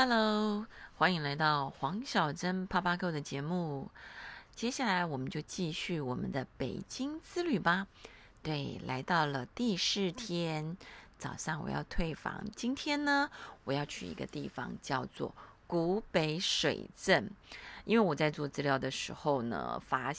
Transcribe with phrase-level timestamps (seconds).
[0.00, 0.64] Hello，
[0.96, 3.90] 欢迎来到黄小珍啪啪购的节目。
[4.54, 7.88] 接下来我们就继续我们的北京之旅吧。
[8.40, 10.76] 对，来到了第四天
[11.18, 12.44] 早上，我要退房。
[12.54, 13.28] 今天呢，
[13.64, 15.34] 我要去一个地方，叫做
[15.66, 17.28] 古北水镇。
[17.84, 20.12] 因为我在做资料的时候呢，发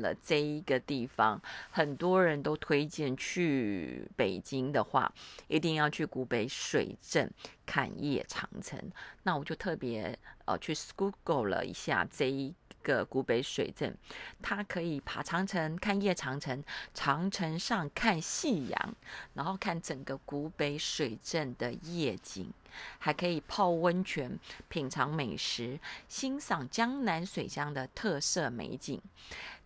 [0.00, 1.40] 了这一个地方，
[1.70, 5.12] 很多人都推荐去北京的话，
[5.46, 7.30] 一定要去古北水镇
[7.64, 8.78] 看夜长城。
[9.22, 12.54] 那我就特别呃去 Google 了一下这一。
[12.82, 13.96] 个古北水镇，
[14.42, 16.62] 它可以爬长城看夜长城，
[16.94, 18.94] 长城上看夕阳，
[19.34, 22.52] 然后看整个古北水镇的夜景，
[22.98, 24.38] 还可以泡温泉、
[24.68, 25.78] 品尝美食、
[26.08, 29.00] 欣赏江南水乡的特色美景。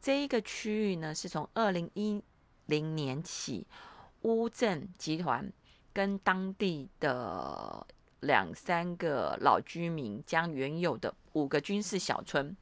[0.01, 2.23] 这一个区域呢，是从二零一
[2.67, 3.67] 零年起，
[4.23, 5.53] 乌镇集团
[5.93, 7.87] 跟当地的。
[8.23, 12.57] 两三个老居民将原有的五个军事小村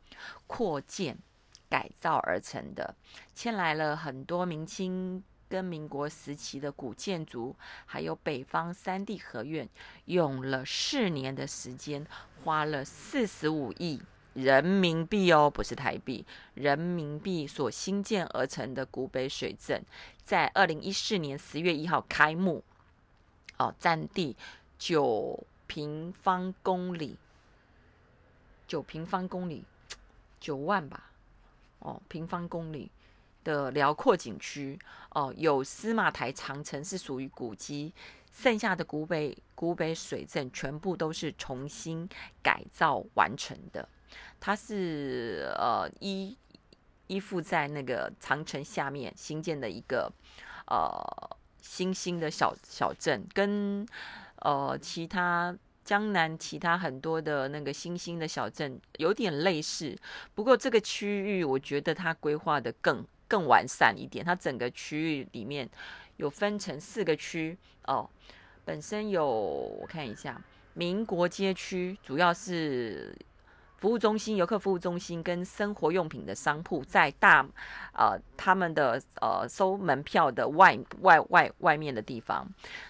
[0.46, 1.18] 扩建
[1.68, 2.94] 改造而成的，
[3.34, 9.68] 迁来了很多明清跟民国时期的古建筑，还有北方三地合院，
[10.06, 12.06] 用了四年的时间，
[12.42, 14.00] 花了四十五亿
[14.32, 16.24] 人民币哦，不是台币，
[16.54, 19.84] 人民币所新建而成的古北水镇，
[20.24, 22.64] 在二零一四年十月一号开幕，
[23.58, 24.36] 哦，占地。
[24.80, 27.18] 九平方公里，
[28.66, 29.62] 九平方公里，
[30.40, 31.10] 九万吧，
[31.80, 32.90] 哦，平方公里
[33.44, 34.78] 的辽阔景区，
[35.10, 37.92] 哦，有司马台长城是属于古迹，
[38.32, 42.08] 剩下的古北古北水镇全部都是重新
[42.42, 43.86] 改造完成的，
[44.40, 46.34] 它是呃依
[47.06, 50.10] 依附在那个长城下面新建的一个
[50.66, 53.86] 呃新兴的小小镇，跟。
[54.40, 59.96] 呃，其他江南其他很多的那个新兴的小镇有点类似，
[60.34, 64.24] 不过这个区域我觉得它规划的更更完善一点。
[64.24, 65.68] 它整个区域里面
[66.16, 67.56] 有分成四个区
[67.86, 68.08] 哦，
[68.64, 70.40] 本身有我看一下，
[70.74, 73.16] 民国街区主要是。
[73.80, 77.44] 服务中心、游客服务中心跟生活用品的商铺，在大
[77.94, 82.46] 呃他们的呃收门票的外外外外面的地方，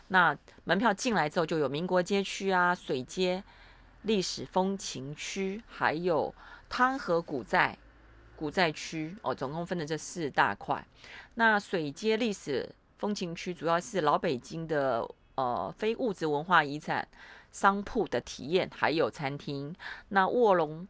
[0.08, 3.42] 那门票进来之后，就有民国街区啊、水街、
[4.02, 6.34] 历史风情区，还有
[6.68, 7.78] 汤河古寨
[8.34, 10.84] 古寨区哦，总共分的这四大块。
[11.34, 12.68] 那水街历史
[12.98, 17.06] 风情区主要是老北京的呃非物质文化遗产。
[17.52, 19.74] 商铺的体验还有餐厅，
[20.08, 20.86] 那卧龙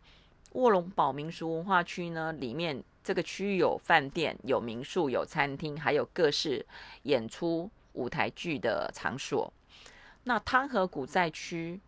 [0.53, 2.33] 卧龙堡民俗文化区呢？
[2.33, 6.65] 里面这个区域有饭店、有民宿、有餐厅，还有各式
[7.05, 9.53] 演出舞台剧的场所。
[10.25, 11.81] 那汤河古寨区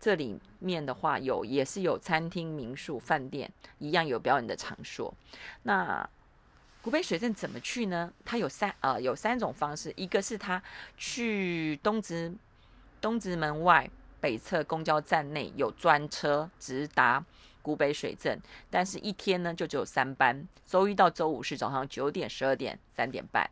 [0.00, 5.12] 这里面的话，有也是有餐厅、民宿、饭店，一样有表演的场所。
[5.64, 6.08] 那
[6.80, 8.10] 古北水镇怎么去呢？
[8.24, 10.62] 它有三呃有三种方式，一个是它
[10.96, 12.32] 去东直
[13.00, 13.90] 东直门外。
[14.20, 17.24] 北侧公交站内有专车直达
[17.62, 18.36] 古北水镇，
[18.68, 23.48] 但是一天呢就只有三班，周一到周五是早上九点、十二点、三点半，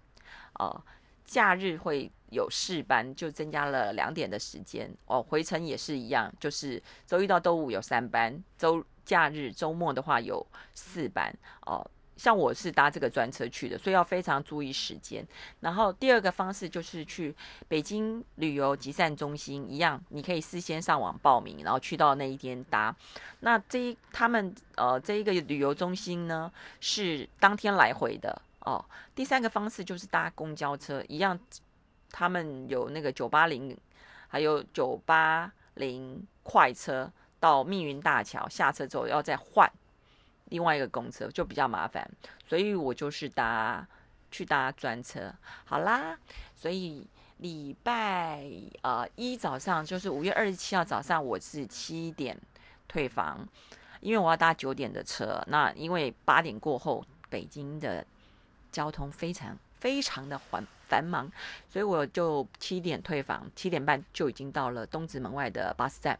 [0.54, 0.82] 哦，
[1.24, 5.22] 假日会有四班，就增加了两点的时间哦。
[5.22, 11.88] 回程也是一样，就是周一到周五有三班，周假日周末的话有四班哦。
[12.16, 15.26] 像我是搭这个专车去的，所以要非常注意时间。
[15.60, 17.34] 然后第二个方式就是去
[17.68, 22.94] 北京旅游集散中心，一样，你可以事先上网报名，然后去到那一天搭。
[23.40, 26.50] 那这一他们呃这一个旅游中心呢
[26.80, 28.82] 是当天来回的哦。
[29.14, 31.38] 第三个方式就是搭公交车，一样，
[32.10, 33.76] 他们有那个九八零，
[34.26, 39.70] 还有九八零快车到密云大桥下车之后要再换。
[40.46, 42.08] 另外一个公车就比较麻烦，
[42.46, 43.86] 所以我就是搭
[44.30, 45.32] 去搭专车。
[45.64, 46.18] 好啦，
[46.54, 47.06] 所以
[47.38, 48.44] 礼拜
[48.82, 52.38] 呃一早上就是五月二十七号早上，我是七点
[52.86, 53.46] 退房，
[54.00, 55.42] 因为我要搭九点的车。
[55.48, 58.06] 那因为八点过后北京的
[58.70, 61.30] 交通非常非常的繁繁忙，
[61.68, 66.18] 所以我就七点退房，七点半就已经到了东直门外的巴士站。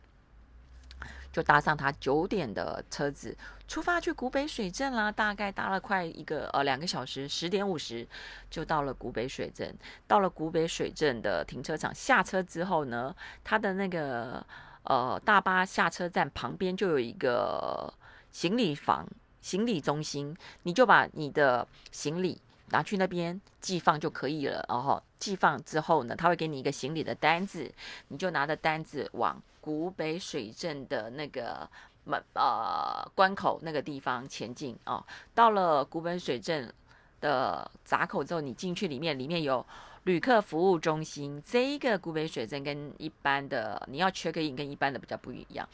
[1.32, 3.36] 就搭上他九点的车子
[3.68, 8.06] 出发去古北水镇啦，大概搭了快一个呃两个小时，十点五十
[8.50, 9.76] 就到了古北水镇。
[10.06, 13.14] 到了古北水镇的停车场下车之后呢，
[13.44, 14.44] 他的那个
[14.84, 17.92] 呃大巴下车站旁边就有一个
[18.30, 19.06] 行李房、
[19.40, 22.40] 行李中心，你就把你的行李
[22.70, 24.64] 拿去那边寄放就可以了。
[24.68, 27.72] 然后寄放之后呢，他会给你一个行李的单子，
[28.08, 31.68] 你就拿着单子往古北水镇的那个
[32.04, 35.04] 门呃关口那个地方前进哦。
[35.34, 36.72] 到了古北水镇
[37.20, 39.64] 的闸口之后，你进去里面，里面有
[40.04, 41.42] 旅客服务中心。
[41.44, 45.68] 这一个古北水镇跟一般的你要 check in 跟一般的比较不一样，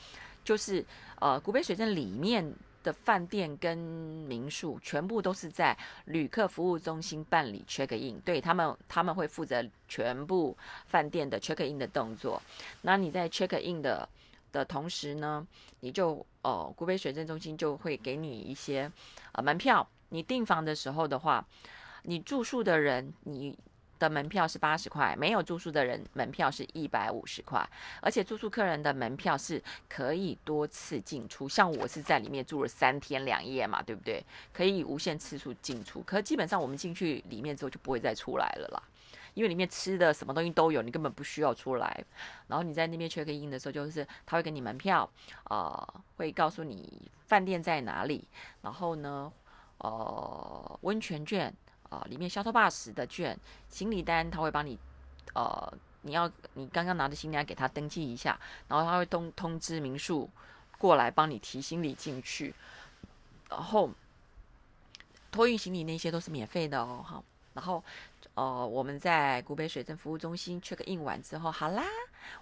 [0.45, 0.85] 就是
[1.21, 2.55] 呃古北水镇里面。
[2.83, 5.77] 的饭店跟民宿全部都是在
[6.07, 10.57] 旅客服务中心办理 check in，对他们他们会负责全部
[10.87, 12.41] 饭店的 check in 的动作。
[12.83, 14.09] 那你在 check in 的
[14.51, 15.47] 的同时呢，
[15.81, 18.91] 你就哦，古北水镇中心就会给你一些
[19.33, 19.89] 呃门票。
[20.09, 21.47] 你订房的时候的话，
[22.03, 23.57] 你住宿的人你。
[24.03, 27.65] 的门票是八十块，没有住宿的人门票是一百五十块，
[28.01, 34.21] 而且住宿客人的门票是可以多次进出，像我是在里面住了三天两夜嘛，对不对？
[34.53, 38.83] 可以无限次数进出，可基本上我们进去里面之后就不会再出来了啦，
[39.35, 42.05] 因为里面吃的什么东西都有，你根本不需要出来。
[42.49, 45.09] 然后你在那边 check in 的时候，就是他会给你门票，
[45.49, 48.27] 呃，会告诉你饭店在哪里，
[48.63, 49.33] 然后呢，
[49.79, 51.55] 呃，温泉券。
[51.93, 54.79] 啊，里面消 u 巴士的券、行李单，他会帮你，
[55.35, 60.31] 呃，你要你刚刚拿的行李单给他登记一下，然后他会通通知民宿
[60.79, 62.55] 过来帮你提行李进去，
[63.51, 63.91] 然后
[65.31, 67.23] 托运行李那些都是免费的哦，好，
[67.53, 67.85] 然后
[68.33, 71.85] 呃，我们在古北水镇服务中心 check in 完之后，好啦，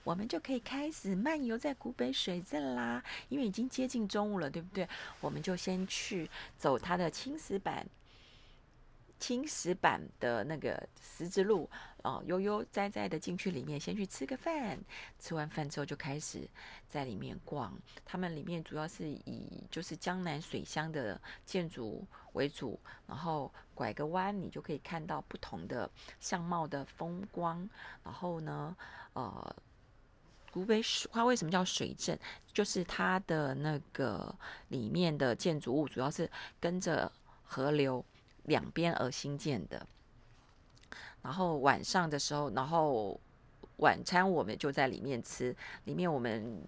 [0.04, 4.88] 我们就可以开始漫游在古北水镇啦，因为已经接近中午了，对不对？
[5.20, 7.84] 我们就先去走它的青石板。
[9.20, 11.68] 青石板的那个十字路，
[12.02, 14.78] 哦，悠悠哉哉的进去里面，先去吃个饭。
[15.18, 16.48] 吃完饭之后，就开始
[16.88, 17.78] 在里面逛。
[18.02, 25.88] 他们里面主要是以就是江南水乡的建筑为主，然后拐个弯，你就可以看到不同的
[26.18, 27.68] 相貌的风光。
[28.02, 28.74] 然后呢，
[29.12, 29.54] 呃，
[30.50, 32.18] 古北水它为什么叫水镇？
[32.54, 34.34] 就是它的那个
[34.68, 36.28] 里面的建筑物主要是
[36.58, 37.12] 跟着
[37.44, 38.02] 河流。
[38.44, 39.86] 两边而新建的，
[41.22, 43.20] 然后晚上的时候，然后
[43.76, 45.54] 晚餐我们就在里面吃。
[45.84, 46.62] 里面我们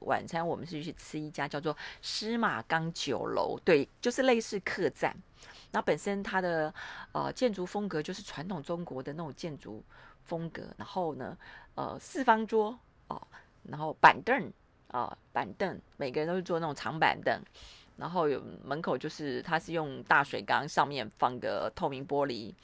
[0.00, 5.14] 晚餐我们是去吃一家叫做司马缸酒楼，对，就是类似客栈。
[5.70, 6.72] 那本身它的
[7.12, 9.84] 呃建筑风格就是传统中国的那种建筑
[10.24, 10.62] 风格。
[10.76, 11.36] 然后呢，
[11.74, 12.78] 呃四方桌
[13.08, 13.20] 哦，
[13.64, 14.50] 然后板凳
[14.88, 17.38] 啊板凳，每个人都是坐那种长板凳。
[17.98, 22.54] 然后有门口就是它是用大水缸，上面放个透明玻璃，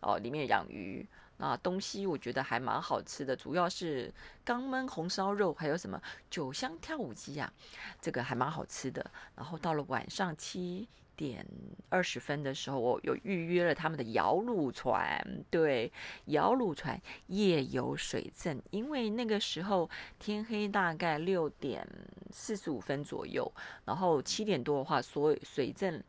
[0.00, 1.06] 哦，里面养鱼。
[1.36, 4.10] 那东西我觉得还蛮好吃的，主要是
[4.44, 6.00] 刚焖红烧肉，还有什么
[6.30, 7.52] 酒香跳舞机呀，
[8.00, 9.04] 这个还蛮好吃的。
[9.34, 10.88] 然后到了晚上七。
[11.16, 11.46] 点
[11.88, 15.92] 二十分的时候，我有预约了他们的摇橹船，对，
[16.26, 19.88] 摇橹船夜游水镇，因为那个时候
[20.18, 21.86] 天黑大概六点
[22.30, 23.50] 四十五分左右，
[23.84, 26.02] 然后七点多的话，所有水镇。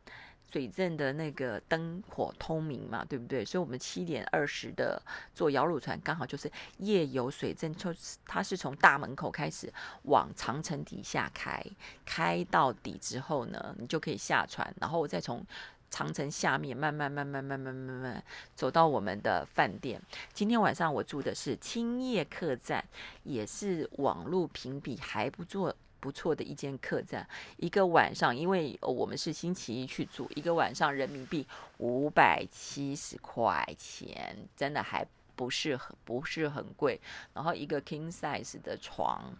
[0.50, 3.44] 水镇的那个灯火通明嘛，对不对？
[3.44, 5.02] 所以，我们七点二十的
[5.34, 7.74] 坐摇橹船，刚好就是夜游水镇。
[7.74, 7.94] 就
[8.24, 9.70] 它是从大门口开始
[10.04, 11.62] 往长城底下开，
[12.04, 15.44] 开到底之后呢，你就可以下船，然后再从
[15.90, 20.00] 长城下面慢慢、慢慢、慢慢、慢慢走到我们的饭店。
[20.32, 22.82] 今天晚上我住的是青叶客栈，
[23.24, 25.74] 也是网络评比还不错。
[26.06, 31.44] 不错的一间客栈，一个晚上，因为我们是星期一去住，一个晚上人民币
[31.78, 37.00] 五百七十块钱，真的还不是很不是很贵。
[37.34, 39.32] 然后一个 king size 的床。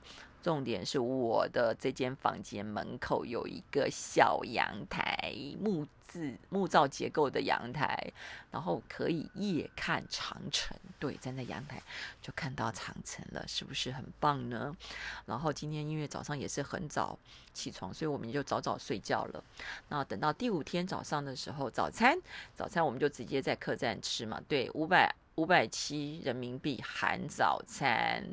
[0.42, 8.12] 重点是我的这间房间门口有一个小阳台，木质木造结构的阳台，
[8.52, 10.76] 然后可以夜看长城。
[11.00, 11.82] 对，站在阳台
[12.22, 14.76] 就看到长城了，是不是很棒呢？
[15.26, 17.18] 然后今天因为早上也是很早
[17.52, 19.42] 起床，所以我们就早早睡觉了。
[19.88, 22.16] 那等到第五天早上的时候，早餐
[22.54, 24.40] 早餐我们就直接在客栈吃嘛。
[24.46, 25.12] 对，五百。
[25.36, 28.24] 五百七人民币含早餐，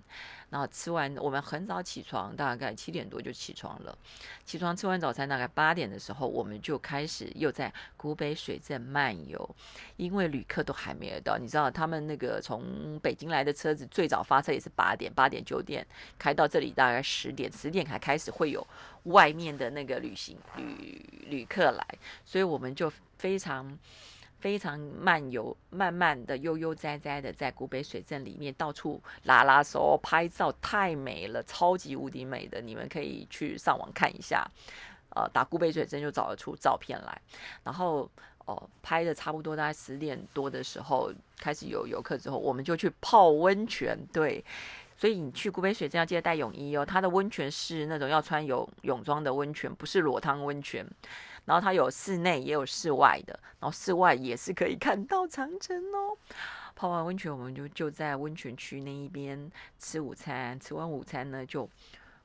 [0.50, 3.98] 然后吃完，我们很早起床，大概七点多就起床了。
[4.46, 9.56] 起床吃完早餐，大概八点的时候，我们就开始又在古北水镇漫游，
[9.98, 11.38] 因为旅客都还没有到。
[11.38, 15.86] 你知道，他们那个从北京来的车子最早发车也是八点，八点九点
[16.18, 18.66] 开到这里，大概十点，十点才开始会有
[19.04, 21.86] 外面的那个旅行旅旅客来，
[22.24, 23.78] 所以我们就非常。
[24.44, 34.46] 非常漫游，慢慢的悠悠哉哉的在古北水镇里面到处拉拉手拍照，太美了，超级无敌美的，你们可以去上网看一下，
[35.16, 37.22] 呃，打古北水镇就找得出照片来。
[37.64, 38.12] 然后
[38.44, 43.98] 哦，拍的差不多大概十点多的时候开始有游客之后，我们就去泡温泉。
[44.12, 44.44] 对，
[44.98, 46.86] 所以你去古北水镇要记得带泳衣哦。
[46.86, 50.86] 它的温泉是那种要穿泳泳装的温泉，不是裸汤温泉。
[51.46, 56.18] 然后它有室内也有室外的，然后室外也是可以看到长城哦。
[56.76, 60.60] 泡完温泉，我们就就在温泉区那一边吃午餐。
[60.60, 61.70] 吃完午餐呢，就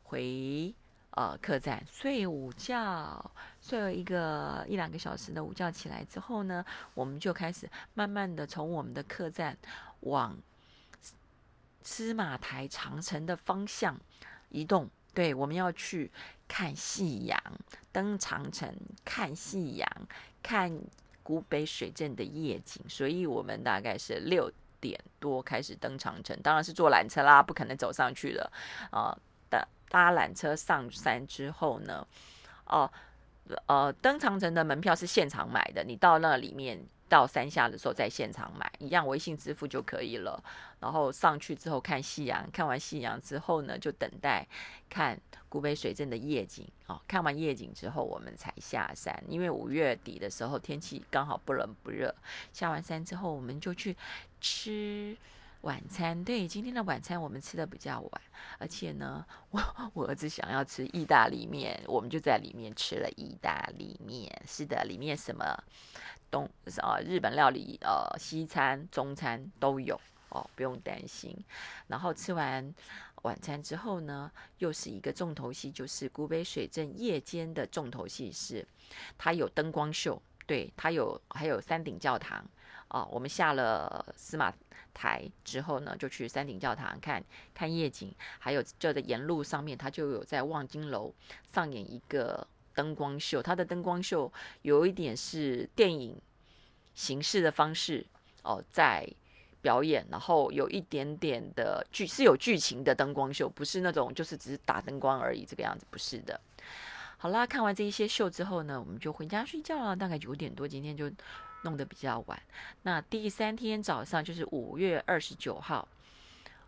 [0.04, 0.74] 回
[1.10, 3.30] 呃客栈睡午觉。
[3.60, 9.56] 睡了一个一两个小时的午觉，起来之后呢，我们就开始慢慢的从我们的客栈
[10.00, 10.34] 往
[11.82, 13.98] 司马台长城的方向
[14.48, 14.88] 移动。
[15.12, 16.10] 对，我们要去
[16.48, 17.40] 看夕阳，
[17.92, 18.74] 登长城，
[19.04, 19.88] 看夕阳，
[20.42, 20.80] 看
[21.22, 22.82] 古北水镇的夜景。
[22.88, 24.50] 所以我们大概是六
[24.80, 28.50] 点多开始登长城，当然是坐缆车啦，不可能走上去了。
[28.90, 29.16] 啊，
[29.48, 32.04] 搭搭缆车上山之后呢，
[32.64, 32.90] 哦。
[33.64, 36.78] 呃，登长城的门票是现场买的，你到那里面
[37.08, 40.42] 到山下的时候在现场买，一样微信支付就可以了。
[40.80, 44.46] 然后上去之后看夕阳，看完夕阳之后呢，就等待
[44.88, 46.66] 看古北水镇的夜景。
[46.86, 52.14] 哦，看完夜景之后，我们才下山，因为五月底的时候天气刚好不冷不热。
[52.52, 53.96] 下完山之后，我们就去
[54.40, 55.16] 吃。
[55.62, 58.22] 晚餐对，今天的晚餐我们吃的比较晚，
[58.58, 59.60] 而且呢，我
[59.92, 64.30] 我儿子想要吃意大利面，我们就在里面吃了意大利面。
[64.46, 65.44] 是的，里面什么
[66.30, 71.36] 东呃日本料理呃西餐中餐都有哦，不用担心。
[71.88, 72.72] 然后吃完
[73.22, 78.64] 晚餐之后呢，又是一个重头戏，就是古北水镇夜间的重头戏是，
[79.18, 82.48] 它有灯光秀，对，它有还有山顶教堂。
[82.88, 84.50] 哦，我们下了司马
[84.94, 91.14] 台之后呢，就去山顶教堂看看夜景，还有就在沿路上面，它就有在望京楼
[91.52, 93.42] 上演一个灯光秀。
[93.42, 96.18] 它的灯光秀有一点是电影
[96.94, 98.06] 形式的方式
[98.42, 99.06] 哦，在
[99.60, 106.40] 表演，然后有一点点的剧是有剧情的灯光秀，不是那种就是只是打灯光而已这个样子，不是的。
[107.18, 111.12] 好啦，看完这一些秀之后呢，我们就回家睡觉了，大概九点多，今天就。
[111.62, 112.40] 弄得比较晚，
[112.82, 115.86] 那第三天早上就是五月二十九号，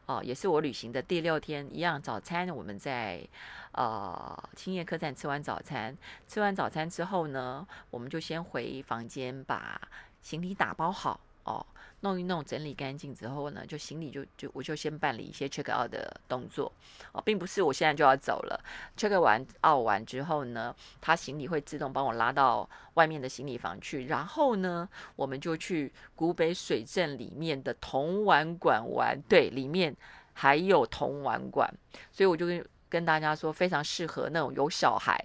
[0.07, 3.27] 哦，也是我旅行的第六天，一样早餐我们在
[3.73, 9.81] 呃青叶客栈吃完早餐，吃完早餐之后呢，我们就先回房间把
[10.21, 11.65] 行李打包好哦。
[12.03, 16.73] 弄一弄，整理干净之后呢，就行李就就我就先办理一些 check out 的动作
[17.13, 18.61] 哦，并不是我现在就要走了。
[18.97, 29.21] check 完 out 完之后呢，他行李会自动帮我拉到外面的行李房去，然后呢，我们就去古北水镇里面的铜玩馆玩。
[29.29, 29.95] 对，里面
[30.33, 31.73] 还有铜玩馆，
[32.11, 35.23] 所以我就跟跟大家说，非常适合那种有小孩、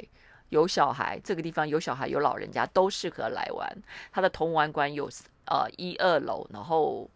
[0.49, 3.69] 有小孩这个地方有小孩有老人家都适合来玩。
[4.11, 5.09] 它的铜玩馆有。
[5.47, 7.07] 呃，一二楼，然后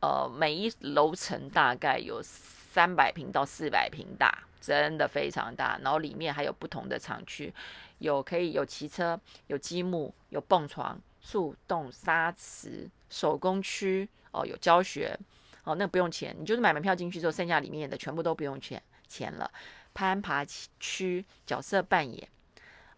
[0.00, 5.78] 呃，每一楼层大概有三百平到四百平大，真的非常大。
[5.82, 7.52] 然后里面还有不同的厂区，
[7.98, 15.14] 有可以有骑车，有积木，有蹦床、速冻沙池、手工区哦，有教学
[15.64, 19.50] 哦，那不用钱，你就是买门票进去之后，剩下里面的全部都不用钱钱了。
[19.92, 20.42] 攀爬
[20.80, 22.26] 区角色扮演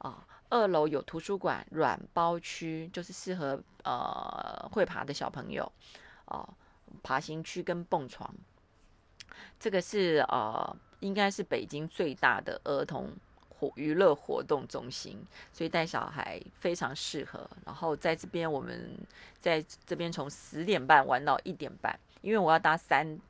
[0.00, 0.26] 啊。
[0.52, 5.70] 二楼有图书馆、软包区，就是适合呃会爬的小朋友
[6.24, 6.48] 哦。
[7.04, 8.34] 爬行区跟蹦床，
[9.60, 13.08] 这个是呃应该是北京最大的儿童
[13.48, 17.48] 活娱乐活动中心，所以带小孩非常适合。
[17.64, 18.90] 然后在这边，我们
[19.40, 23.20] 在这边从十点半玩到一点半，因为我要搭三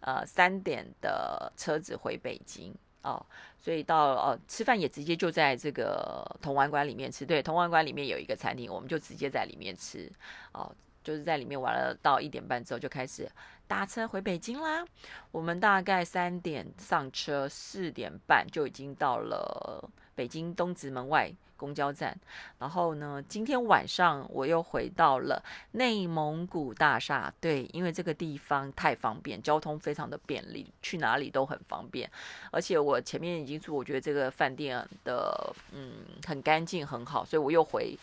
[0.00, 2.74] 呃三点的车子回北京。
[3.02, 3.24] 哦，
[3.58, 7.24] 所以到呃吃饭也直接就在这个铜玩馆里面吃。
[7.24, 10.10] 对，铜玩馆里面有一个餐厅，我们就直接在里面吃。
[10.52, 10.70] 哦，
[11.02, 13.30] 就是在里面玩了到一点半之后，就开始
[13.66, 14.84] 搭车回北京啦。
[15.30, 21.32] 我们大概三点上车，四点半就已经到了北京东直门外。
[21.60, 22.18] 公交站，
[22.58, 23.22] 然后呢？
[23.28, 27.30] 今天晚上我又回到了内蒙古大厦。
[27.38, 32.10] 对，因为这个地方太方便，交通非常的便利，去哪里都很方便。
[32.50, 37.94] 而且我前面已经住，我觉得这个饭店的嗯很干净很好，所以我又回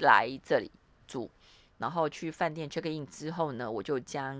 [0.00, 0.68] 来这里
[1.06, 1.30] 住。
[1.78, 4.36] 然后去饭店 check in 之后呢，我就将。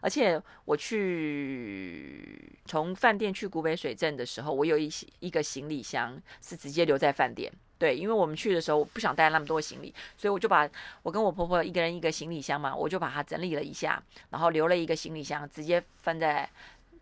[0.00, 4.90] 而且我去从饭店去古北水镇的时候，我有一
[5.20, 7.52] 一个行李箱是直接留在饭店。
[7.78, 10.68] 对，因为我们去的时候不想带那么多行李，所以我就把
[11.02, 16.50] 我跟我婆婆一个人一个行李箱嘛，我就把它整理了一下，然后留了一个行李箱，直接放在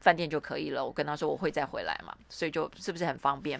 [0.00, 0.84] 饭店就可以了。
[0.84, 3.58] 我跟她说我会再回来嘛，所以就是不是很方便。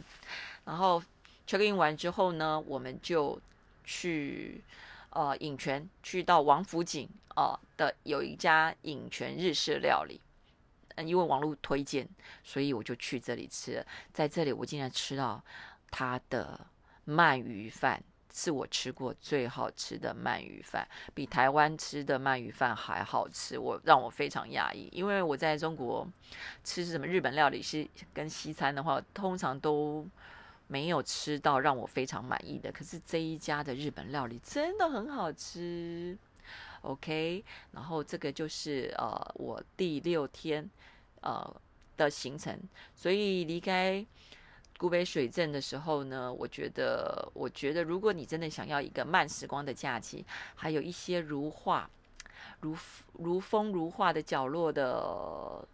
[0.67, 1.03] 然后
[1.49, 3.41] check in 完之后呢，我们就
[3.85, 4.61] 去
[5.17, 10.21] 呃饮泉，去到王府井啊的有一家饮泉日式料理，
[10.97, 12.07] 嗯，因为网络推荐，
[12.45, 13.85] 所以我就去这里吃。
[14.13, 15.43] 在这里，我竟然吃到
[15.91, 16.67] 它的
[17.07, 18.03] 鳗鱼饭。
[18.39, 24.91] 是我吃过最好吃的鳗鱼饭，比台湾吃的鳗鱼饭还好吃，我让我非常讶异。
[24.93, 26.07] 因为我在中国
[26.63, 30.07] 吃什么日本料理是跟西餐的话，通常都
[30.69, 32.71] 没有吃到让我非常满意的。
[32.73, 36.17] 可是这一家的日本料理真的很好吃。
[36.83, 40.69] OK，然后这个就是呃我第六天
[41.21, 41.61] 呃
[41.97, 42.59] 的行程，
[42.95, 44.05] 所以离开。
[44.79, 50.23] 古北水镇的时候呢，我觉得，我觉得，如果你真的想要一个慢时光的假期，
[50.55, 51.89] 还有一些如画、
[52.61, 52.77] 如
[53.15, 55.67] 如风如画的角落的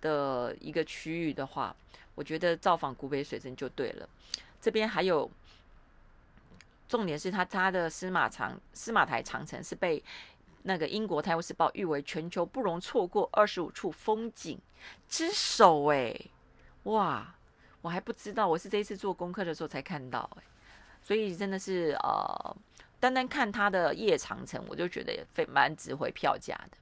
[0.00, 1.74] 的一个区域的话，
[2.14, 4.08] 我觉得造访古北水镇就对了。
[4.60, 5.30] 这边还有，
[6.88, 10.02] 重点是它它的司马长司马台长城是被
[10.62, 14.58] 那个英国《泰晤士报》誉为全球不容错过二十五处风景
[15.08, 15.84] 之首。
[15.86, 16.18] 哎，
[16.84, 17.34] 哇！
[17.82, 20.42] 我还不知道，我是这一次做功课的时候才看到，哎，
[21.02, 22.56] 所以真的是呃，
[22.98, 26.78] 单单看它的夜长城，我就觉得也非蛮值回票价的。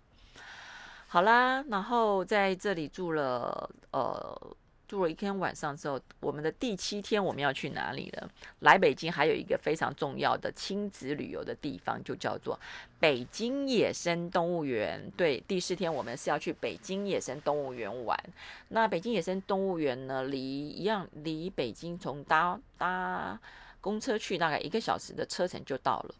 [1.09, 4.57] 好啦，然后在这里住了呃。
[4.93, 8.31] 住了一天晚上之后，我们的第七天我们要去哪里了？
[8.59, 12.61] 来北京还有一个非常重要的亲子旅游的地方，就叫做
[13.01, 15.11] 北京野生动物园。
[15.17, 18.23] 对，第四天我们是要去北京野生动物园玩。
[18.69, 23.41] 那北京野生动物园呢，离一样离北京从搭搭
[23.81, 26.15] 公车去大概一个小时的车程就到了。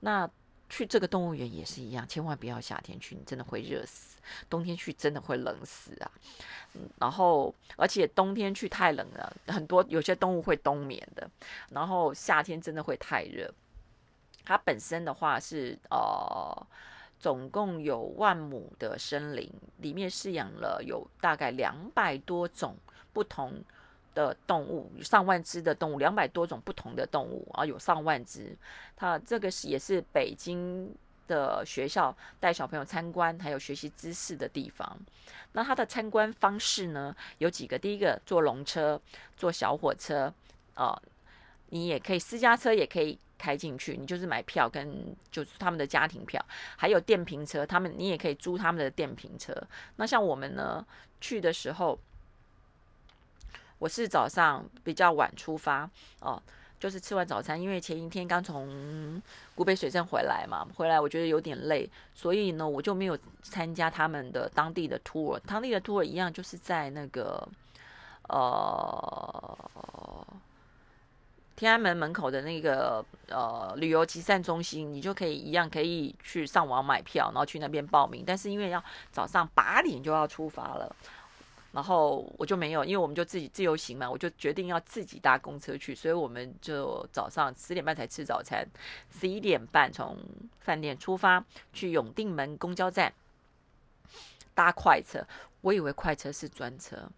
[0.00, 0.28] 那
[0.68, 4.07] 去这个动物园也是一样，千万不要夏天去，你真的会热死；
[4.50, 6.10] 冬天去真的会冷死啊。
[6.74, 11.28] 嗯，然后而且冬天去太冷了，很多有些动物会冬眠的。
[11.70, 13.52] 然后夏天真的会太热。
[14.44, 16.66] 它本身的话是呃，
[17.18, 22.76] 总共有万亩的森林，里面饲养了有大概两百多种
[23.12, 23.62] 不同。
[24.14, 28.56] 的动物上万只的动物，两百多种不同的动物啊，有上万只。
[28.96, 30.92] 它这个是也是北京
[31.28, 34.98] 的学校带小朋友参观，还有学习知识的地方。
[35.52, 37.78] 那它的参观方式呢，有几个。
[37.78, 39.00] 第一个坐龙车，
[39.36, 40.34] 坐小火车
[40.74, 41.00] 啊，
[41.68, 46.44] 你也可以私家车也可以开进去，你就是买票跟就是他们的家庭票，
[46.76, 49.54] 还有电瓶车，他们你也可以租他们的电瓶车。
[49.96, 50.84] 那像我们呢
[51.20, 51.96] 去的时候。
[53.80, 55.88] 我是早上比较晚出发
[56.18, 56.42] 哦，
[56.78, 59.20] 就是吃完早餐，因为前一天刚从
[59.54, 65.38] 古北水镇回来嘛，回来我觉得有点累，所以呢我就没有参加他们的当地的 tour。
[65.46, 67.48] 当地的 tour 一样就是在那个
[68.28, 69.58] 呃
[71.56, 78.22] 天安门门口的那个呃旅游集散中心，你就可以一样可以去上网买票，然后去那边报名。
[78.24, 80.94] 但是因为要早上八点就要出发了。
[81.78, 88.66] 然后我就没有，因为我们就自己自由行嘛，我就决定要自己搭公车去，所以我们就早上十点半才吃早餐，
[89.08, 90.18] 十一点半从
[90.58, 93.14] 饭店出发去永定门公交站
[94.54, 95.24] 搭快车。
[95.60, 97.08] 我以为快车是专车，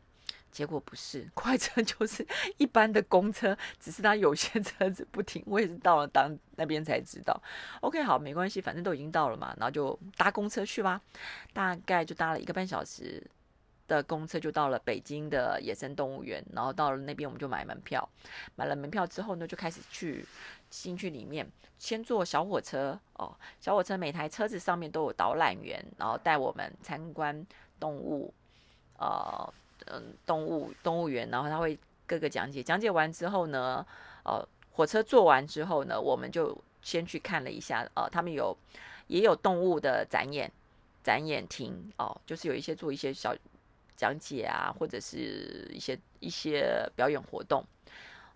[0.52, 2.26] 结果不是，快车 就是
[2.58, 5.42] 一般的公车，只是它有些车子不停。
[5.46, 7.42] 我也是到了当那边才知道。
[7.80, 11.00] OK，好，没关系，反正都已经到了嘛，然后就搭公车去吧。
[11.54, 13.26] 大概就搭了一个半小时。
[13.90, 18.08] 的公车就到了北京的野生动物园，然后到了那边我们就买门票，
[18.54, 20.24] 买了门票之后呢，就开始去
[20.70, 21.44] 进去里面，
[21.76, 27.44] 先坐小火车哦，小火车每台车子上面都有导览员，然后带我们参观
[27.80, 28.32] 动物，
[28.96, 29.52] 呃，
[29.86, 31.76] 嗯，动物动物园，然后他会
[32.06, 33.84] 各个讲解，讲解完之后呢，
[34.24, 38.56] 呃，火车坐完之后呢，我们就先去看了一下，呃，他们有
[39.08, 40.48] 也有动物的展演
[41.02, 43.34] 展演厅哦，就是有一些做一些小。
[44.00, 47.62] 讲解啊，或者是一些一些表演活动，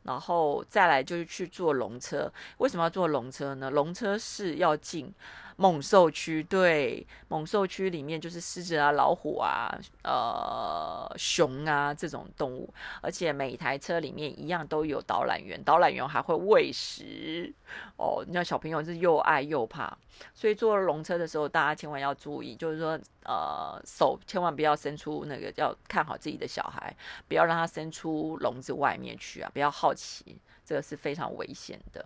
[0.02, 2.30] 然后再来就是去坐龙车。
[2.58, 3.70] 为什么要坐龙车呢？
[3.70, 5.10] 龙车是要进。
[5.56, 12.68] 猛兽区对，猛兽区里面就是狮子啊、老虎啊、呃、熊啊这种动物，
[13.00, 17.54] 而且每台车里面一样都有导览员，导览员还会喂食
[17.96, 18.24] 哦。
[18.28, 19.96] 那小朋友是又爱又怕，
[20.34, 26.92] 所以坐龙车的时候，大家千万要注意，就是说呃，手千万不要伸出那个，要看好自己的小孩，
[27.28, 32.04] 不要让他伸出笼子外面去啊，不要好奇，这个是非常危险的。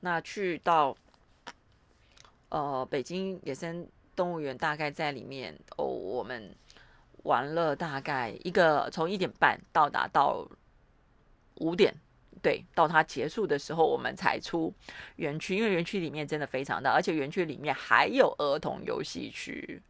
[0.00, 0.96] 那去到。
[2.50, 6.54] 呃，北京野生动物园大概在里面哦，我们
[7.22, 10.46] 玩了大概一个从一点半到达到
[11.56, 11.94] 五点，
[12.42, 14.72] 对，到它结束的时候我们才出
[15.16, 19.80] 园区，因为园区里面真的非常大，而且园区里面还有儿童游戏区，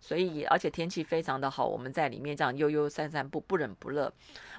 [0.00, 4.12] 所以而且天气非常的好，我们在里面这样悠悠散散步，不冷不热。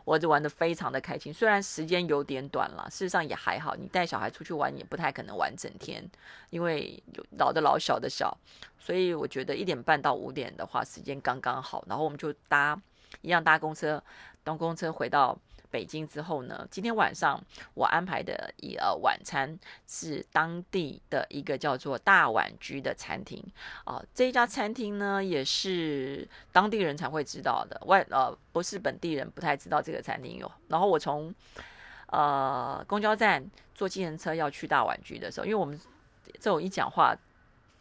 [0.03, 3.75] 我就玩的非常的开心，虽然时间有点短了，事实上也还好。
[3.75, 6.09] 你带小孩出去玩也不太可能玩整天，
[6.49, 8.37] 因为有老的老小的小，
[8.79, 11.83] 所以我觉得一点半到五点的话时间刚刚好。
[11.87, 12.79] 然后我们就搭
[13.21, 14.01] 一样搭公车，
[14.43, 15.37] 当公车回到。
[15.69, 17.41] 北京之后呢，今天晚上
[17.73, 23.43] 我安排的一呃晚餐是当地的一个叫做大碗居的餐厅
[23.83, 30.51] 啊，这一家餐厅呢也是当地人才会知道的，外呃不是本地人不太知道这个餐厅有。
[30.67, 31.33] 然后我从
[32.07, 35.79] 呃公交站坐计程车要去大碗居的时候，因为我们
[36.39, 37.15] 这种一讲话。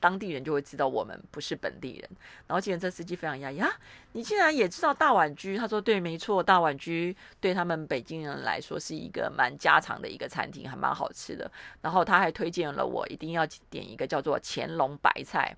[0.07, 2.09] 当地人就会知道我们不是本地人，
[2.47, 3.69] 然后计程车司机非常讶异啊，
[4.13, 5.59] 你竟然也知道大碗居？
[5.59, 11.51] 他说对，没错，大碗居对他们北京人来说是一个蛮家常的一个餐厅，还蛮好吃的。
[11.81, 15.57] 然后他还推荐了我一定要点一个叫做乾隆白菜，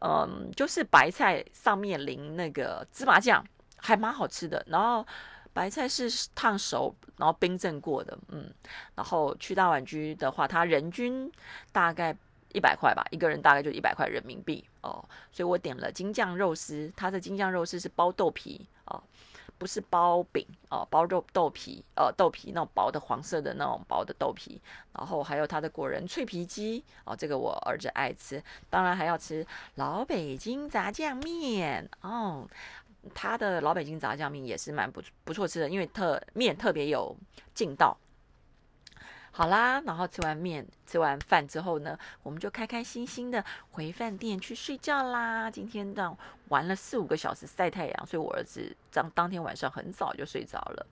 [0.00, 4.60] 嗯，就是白菜上面淋那个芝麻酱，还蛮好吃的。
[4.66, 5.06] 然后
[5.52, 8.52] 白菜是烫熟，然后冰镇过的，嗯。
[8.96, 11.30] 然后去大碗居的话，它人均
[11.70, 12.16] 大概。
[12.58, 19.00] 一百块吧，一个人大概就一百块人民币哦，所以我点了京酱肉丝，它的京酱肉丝是包豆皮哦，
[19.58, 24.60] 不是包饼哦，包肉豆皮，呃，豆皮那种薄的黄色的那种薄的豆皮，
[24.92, 32.44] 然后还有它的果仁脆皮鸡哦，这个我儿子爱吃，当然还要吃老北京炸酱面哦，
[33.14, 37.16] 它的老北京炸酱面也是蛮不不错吃的，因为特面特别有
[37.54, 37.96] 劲道。
[39.38, 45.48] 好啦，然后吃完面、吃完饭之后呢，我们就开开心心的回饭店去睡觉啦。
[45.48, 50.84] 今天这样玩了四五个小时晒太阳，所以我儿子当当天晚上很早就睡着了。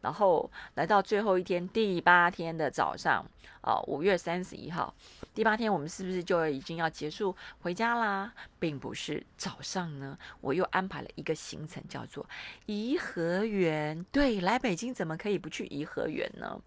[0.00, 3.22] 然后来到最后一天，第八天的早上，
[3.60, 4.94] 哦，五月三十一号，
[5.34, 8.32] 第八天我们是不是就已经要结束回家啦？
[8.58, 12.26] 并不是，早上呢，我又安排了一个行程，叫做
[12.64, 14.02] 颐和园。
[14.10, 16.58] 对，来北京怎么可以不去颐和园呢？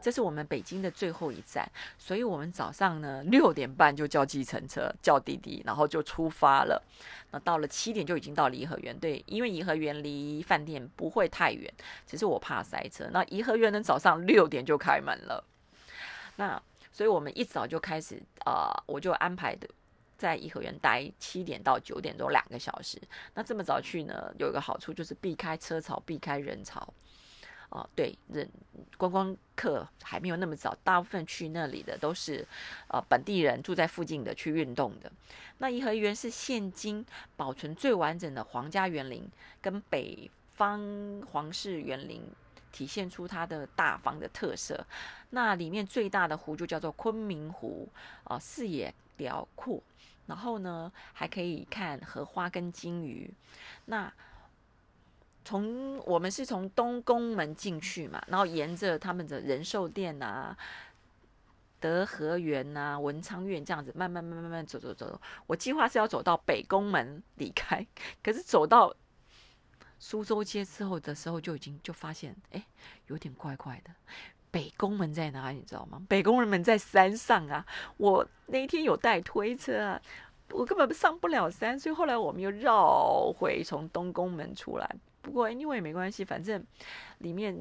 [0.00, 6.82] 这是我们北京的最后一站，所以我们早上呢六点半就叫计程车，叫滴滴，然后就出发了。
[7.30, 11.72] 那到了七点就已经到颐和园，对，因为颐和园离饭店不会太远，
[12.06, 13.08] 只是我怕塞车。
[13.12, 15.44] 那颐和园呢早上六点就开门了，
[16.36, 16.62] 那
[16.92, 19.68] 所以我们一早就开始啊，我就安排的
[20.16, 23.00] 在颐和园待七点到九点钟两个小时。
[23.34, 26.92] 那这么早去呢，有一个好处就是避开车潮，避开人潮。
[27.70, 28.48] 哦，对，人
[28.96, 32.46] 观光客还没有那么早，大部分去那里的都是，
[32.88, 35.12] 呃，本地人住在附近的去运动的。
[35.58, 37.04] 那颐和园是现今
[37.36, 40.80] 保存最完整的皇家园林，跟北方
[41.30, 42.22] 皇室园林
[42.72, 44.86] 体现出它的大方的特色。
[45.30, 47.86] 那里面最大的湖就叫做昆明湖，
[48.24, 49.82] 啊，视野辽阔，
[50.26, 53.30] 然后呢还可以看荷花跟金鱼。
[53.84, 54.10] 那
[55.48, 60.54] 从我们是从东宫门进去嘛，然后沿着他们的仁寿殿呐、
[61.80, 65.18] 德和园呐、文昌院这样子慢慢慢慢慢慢走走走。
[65.46, 67.86] 我计划是要走到北宫门离开，
[68.22, 68.94] 可是走到
[69.98, 72.66] 苏州街之后的时候，就已经就发现哎，
[73.06, 73.90] 有点怪怪的。
[74.50, 75.56] 北宫门在哪里？
[75.56, 76.02] 你知道吗？
[76.10, 77.64] 北宫门在山上啊！
[77.96, 80.02] 我那天有带推车啊，
[80.50, 84.96] 我根本上不了山，所以后来我们又绕回从东宫门出来。
[85.28, 86.64] 不过，anyway 没关系，反正
[87.18, 87.54] 里面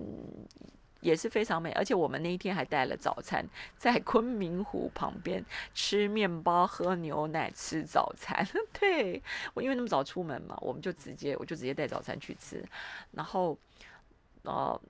[1.01, 3.45] 也是非常美，而且我们那一天还带了早餐，
[3.77, 8.47] 在昆明湖旁边吃面包、喝牛奶、吃早餐。
[8.79, 9.21] 对
[9.53, 12.63] 我因为那么早出门嘛，我们就直接我就直接带早餐去吃，
[13.11, 13.57] 然后
[14.43, 14.81] 呃。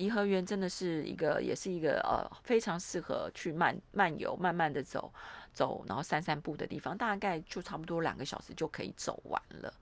[0.00, 5.12] 颐和园真的是一个，也是一个呃非常适合去漫漫游、慢慢的走
[5.52, 6.96] 走，然后散散步的地方。
[6.96, 9.72] 大概就差不多两个小时就可以走完了。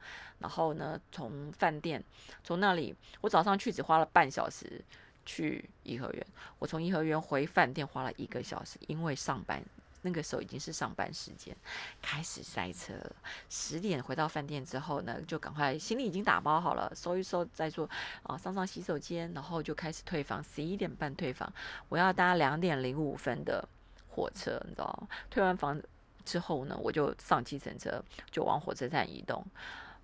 [0.41, 2.03] 然后呢，从饭店
[2.43, 4.85] 从那里，我早上去只花了半小时
[5.25, 6.27] 去颐和园，
[6.59, 9.63] 我从颐和园回饭店花了一个小时，因为上班。
[10.09, 11.55] 那个时候已经是上班时间，
[12.01, 13.17] 开始塞车了。
[13.51, 17.89] 十点回到饭店之后呢，就赶快行李已经打包好了，收一收再说
[18.23, 20.43] 啊，上上洗手间，然后就开始退房。
[20.43, 21.53] 十一点半退房，
[21.91, 23.69] 我要搭两点零五分的
[24.09, 25.09] 火车，你知道吗？
[25.29, 25.79] 退完房
[26.25, 29.45] 之后呢，我就上计程车，就往火车站移动，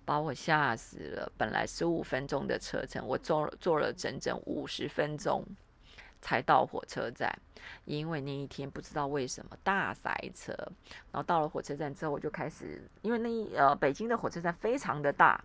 [0.05, 1.31] 把我吓死了。
[1.35, 5.43] 本来十五分钟的车程，我坐坐了整整五十分钟。
[6.25, 7.31] 才到火车站，
[7.85, 10.51] 因为那一天不知道为什么大塞车。
[11.11, 15.39] 然后到了火车站之后，我就开始，因为那一呃北京的火车站非常的大，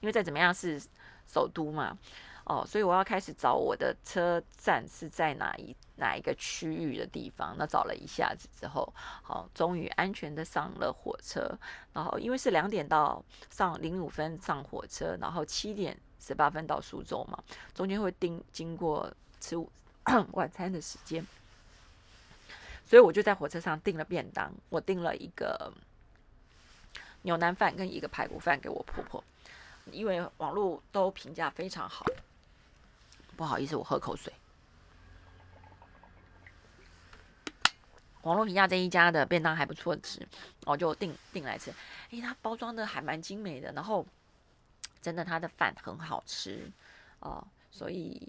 [0.00, 0.78] 因为再怎么样是
[1.26, 1.96] 首都嘛，
[2.44, 7.56] 哦，所以我要开始找我的车站是在哪一哪一个区域的地方。
[7.56, 11.58] 那找了一下子之后，好，终于安全的上了火车。
[11.94, 19.10] 然后因为是两点到上零五分上火车，然后七点十八分到苏州嘛，中间会经经过
[19.44, 19.56] 吃
[20.32, 21.26] 晚餐的时间，
[22.86, 24.50] 所以我就在火车上订了便当。
[24.70, 25.70] 我订了一个
[27.22, 29.22] 牛腩饭跟一个排骨饭给我婆婆，
[29.92, 32.06] 因为网络都评价非常好。
[33.36, 34.32] 不好意思，我喝口水。
[38.22, 40.26] 网络评价这一家的便当还不错吃，
[40.64, 41.70] 我就订订来吃。
[42.10, 44.06] 诶，它包装的还蛮精美的，然后
[45.02, 46.70] 真的它的饭很好吃
[47.20, 47.46] 哦。
[47.70, 48.26] 所以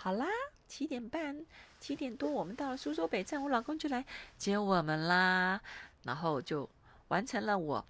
[0.00, 0.26] 好啦，
[0.68, 1.44] 七点半、
[1.80, 4.04] 七点多我们到了苏州北站，我老公就来
[4.38, 5.60] 接我们啦，
[6.04, 6.70] 然后就
[7.08, 7.84] 完成了我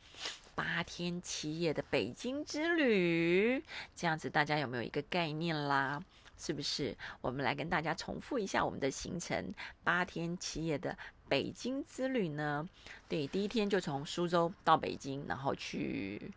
[0.54, 3.62] 八天七夜的北京之旅。
[3.94, 6.02] 这样子大家有没有一个概念啦？
[6.38, 6.96] 是不是？
[7.20, 9.52] 我们来跟大家重复一下我们的行程：
[9.84, 10.96] 八天七夜的
[11.28, 12.66] 北京之旅呢？
[13.06, 16.32] 对，第一天就从苏州到北京，然后去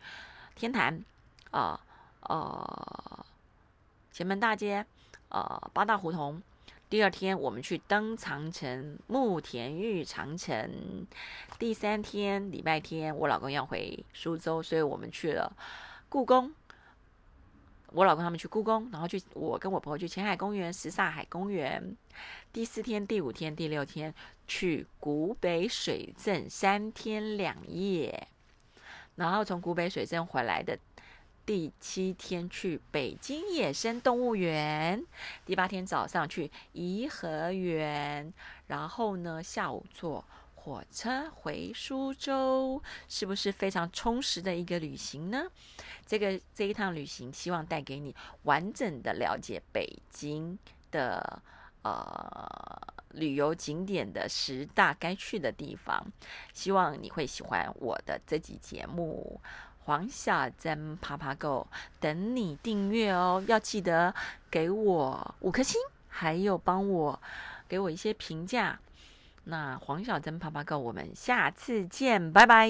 [0.54, 1.02] 天坛，
[1.52, 1.80] 啊
[2.22, 3.26] 呃，
[4.12, 4.86] 前门大街，
[5.32, 6.42] 呃，八大胡同。
[6.90, 11.08] 第二天我们去登长城，慕田峪长城。
[11.58, 15.56] 第三天礼拜天，我老公要回苏州，所以我们去了
[16.10, 16.54] 故宫。
[17.94, 21.96] 我老公他们去故宫，然后去我跟我朋友去前海公园、什刹海公园。
[22.52, 24.14] 第四天、第五天、第六天
[24.48, 28.28] 去古北水镇三天两夜，
[29.16, 30.78] 然后从古北水镇回来的
[31.46, 35.06] 第七天去北京野生动物园。
[35.46, 38.34] 第八天早上去颐和园，
[38.68, 40.26] 然后呢下午坐。
[40.64, 45.48] 火车回苏州，是不是非常充实的一个旅行呢？
[46.06, 50.60] 这个这一趟旅行，希望带给你完整的了解北京
[50.92, 51.42] 的
[51.82, 52.48] 呃
[53.14, 56.06] 旅游景点的十大该去的地方。
[56.54, 59.42] 希望你会喜欢我的这集节目，
[59.92, 61.68] 黄小珍爬爬狗
[62.00, 64.16] 等你订阅哦，要记得
[64.50, 65.78] 给我五颗星，
[66.08, 67.22] 还有帮我
[67.68, 68.80] 给我一些评价。
[69.44, 72.70] 那黄小珍爬爬狗，我们下次见，拜拜。